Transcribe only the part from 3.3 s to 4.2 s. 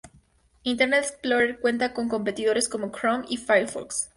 Firefox.